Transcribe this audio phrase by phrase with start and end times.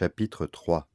[0.00, 0.88] Chapitre 3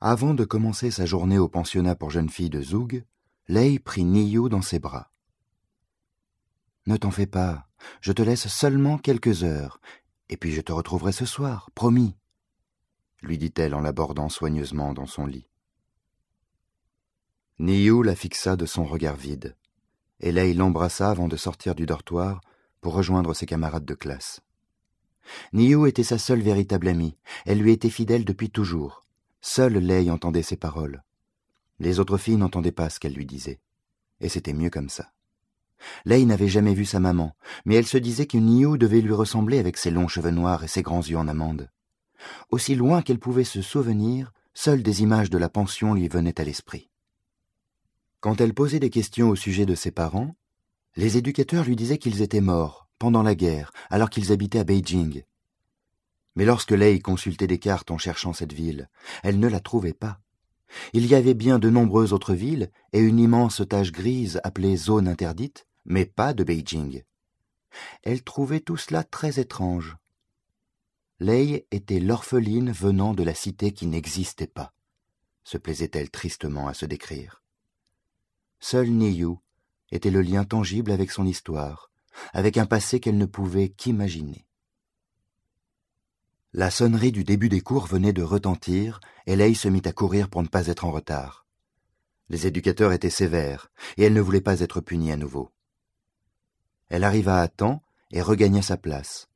[0.00, 3.04] Avant de commencer sa journée au pensionnat pour jeunes filles de Zoug,
[3.46, 5.12] Lei prit Niyu dans ses bras.
[6.86, 7.68] Ne t'en fais pas,
[8.00, 9.80] je te laisse seulement quelques heures,
[10.28, 12.16] et puis je te retrouverai ce soir, promis,
[13.22, 15.48] lui dit-elle en l'abordant soigneusement dans son lit.
[17.60, 19.56] Niyu la fixa de son regard vide,
[20.18, 22.40] et Lei l'embrassa avant de sortir du dortoir
[22.80, 24.40] pour rejoindre ses camarades de classe.
[25.52, 27.16] Niu était sa seule véritable amie.
[27.46, 29.04] Elle lui était fidèle depuis toujours.
[29.40, 31.02] Seule Lei entendait ses paroles.
[31.78, 33.60] Les autres filles n'entendaient pas ce qu'elle lui disait.
[34.20, 35.10] Et c'était mieux comme ça.
[36.04, 37.34] Lei n'avait jamais vu sa maman,
[37.64, 40.68] mais elle se disait que Niu devait lui ressembler avec ses longs cheveux noirs et
[40.68, 41.70] ses grands yeux en amande.
[42.50, 46.44] Aussi loin qu'elle pouvait se souvenir, seules des images de la pension lui venaient à
[46.44, 46.90] l'esprit.
[48.20, 50.34] Quand elle posait des questions au sujet de ses parents,
[50.96, 55.24] les éducateurs lui disaient qu'ils étaient morts, pendant la guerre, alors qu'ils habitaient à Beijing.
[56.36, 58.88] Mais lorsque Lei consultait des cartes en cherchant cette ville,
[59.24, 60.20] elle ne la trouvait pas.
[60.92, 65.08] Il y avait bien de nombreuses autres villes et une immense tache grise appelée zone
[65.08, 67.02] interdite, mais pas de Beijing.
[68.02, 69.96] Elle trouvait tout cela très étrange.
[71.18, 74.72] Lei était l'orpheline venant de la cité qui n'existait pas,
[75.42, 77.42] se plaisait-elle tristement à se décrire.
[78.60, 79.36] Seul Niyu
[79.90, 81.89] était le lien tangible avec son histoire,
[82.32, 84.46] avec un passé qu'elle ne pouvait qu'imaginer.
[86.52, 90.28] La sonnerie du début des cours venait de retentir, et Leigh se mit à courir
[90.28, 91.46] pour ne pas être en retard.
[92.28, 95.52] Les éducateurs étaient sévères, et elle ne voulait pas être punie à nouveau.
[96.88, 99.28] Elle arriva à temps et regagna sa place.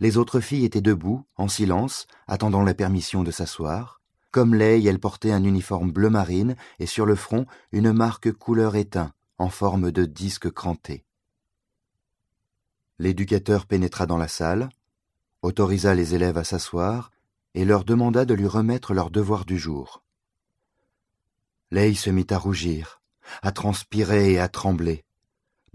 [0.00, 4.02] Les autres filles étaient debout, en silence, attendant la permission de s'asseoir.
[4.32, 8.74] Comme Leigh, elle portait un uniforme bleu marine et sur le front une marque couleur
[8.74, 11.04] éteint, en forme de disque cranté.
[12.98, 14.68] L'éducateur pénétra dans la salle,
[15.42, 17.10] autorisa les élèves à s'asseoir
[17.54, 20.02] et leur demanda de lui remettre leurs devoirs du jour.
[21.70, 23.00] Leigh se mit à rougir,
[23.42, 25.04] à transpirer et à trembler.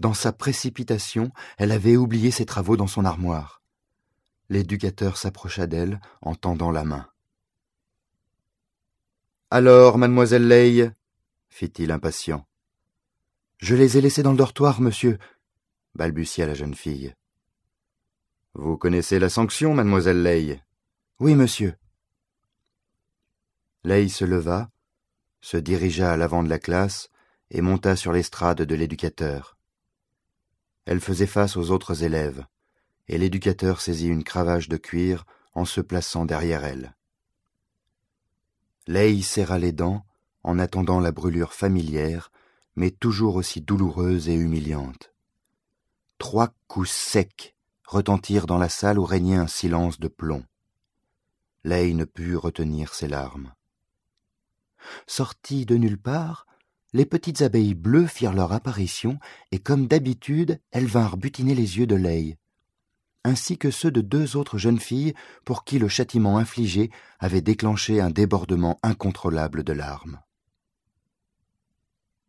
[0.00, 3.62] Dans sa précipitation, elle avait oublié ses travaux dans son armoire.
[4.50, 7.08] L'éducateur s'approcha d'elle en tendant la main.
[9.50, 10.90] Alors, mademoiselle Leigh
[11.48, 12.44] fit-il impatient.
[13.58, 15.18] Je les ai laissés dans le dortoir, monsieur,
[15.94, 17.14] balbutia la jeune fille.
[18.54, 20.60] Vous connaissez la sanction, mademoiselle Leigh
[21.20, 21.74] Oui, monsieur.
[23.84, 24.70] Leigh se leva,
[25.40, 27.10] se dirigea à l'avant de la classe
[27.50, 29.56] et monta sur l'estrade de l'éducateur.
[30.86, 32.44] Elle faisait face aux autres élèves,
[33.08, 35.24] et l'éducateur saisit une cravache de cuir
[35.54, 36.94] en se plaçant derrière elle.
[38.86, 40.04] Leigh serra les dents
[40.42, 42.30] en attendant la brûlure familière,
[42.76, 45.13] mais toujours aussi douloureuse et humiliante.
[46.18, 47.54] Trois coups secs
[47.86, 50.44] retentirent dans la salle où régnait un silence de plomb.
[51.64, 53.52] Leigh ne put retenir ses larmes.
[55.06, 56.46] Sorties de nulle part,
[56.92, 59.18] les petites abeilles bleues firent leur apparition,
[59.50, 62.36] et comme d'habitude, elles vinrent butiner les yeux de Leigh,
[63.24, 65.14] ainsi que ceux de deux autres jeunes filles
[65.44, 70.20] pour qui le châtiment infligé avait déclenché un débordement incontrôlable de larmes.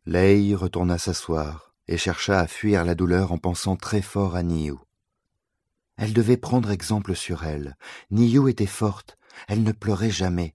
[0.06, 4.74] Leigh retourna s'asseoir, et chercha à fuir la douleur en pensant très fort à Niu.
[5.96, 7.76] Elle devait prendre exemple sur elle.
[8.10, 9.16] Niu était forte,
[9.48, 10.54] elle ne pleurait jamais.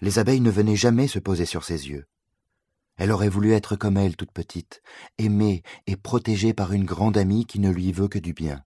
[0.00, 2.06] Les abeilles ne venaient jamais se poser sur ses yeux.
[2.96, 4.82] Elle aurait voulu être comme elle toute petite,
[5.18, 8.62] aimée et protégée par une grande amie qui ne lui veut que du bien.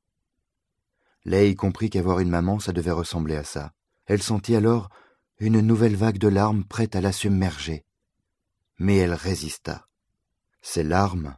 [1.24, 3.72] Leigh comprit qu'avoir une maman, ça devait ressembler à ça.
[4.06, 4.88] Elle sentit alors
[5.38, 7.84] une nouvelle vague de larmes prête à la submerger.
[8.78, 9.86] Mais elle résista.
[10.62, 11.36] Ces larmes,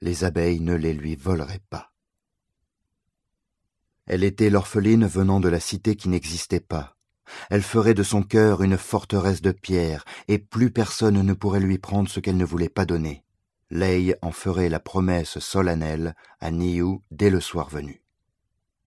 [0.00, 1.92] les abeilles ne les lui voleraient pas.
[4.06, 6.96] Elle était l'orpheline venant de la cité qui n'existait pas.
[7.50, 11.78] Elle ferait de son cœur une forteresse de pierre, et plus personne ne pourrait lui
[11.78, 13.24] prendre ce qu'elle ne voulait pas donner.
[13.70, 18.05] Leigh en ferait la promesse solennelle à Niu dès le soir venu.